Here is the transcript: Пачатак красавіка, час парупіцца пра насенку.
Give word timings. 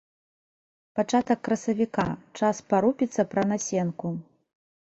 Пачатак 0.99 1.39
красавіка, 1.47 2.07
час 2.39 2.65
парупіцца 2.73 3.21
пра 3.35 3.47
насенку. 3.51 4.07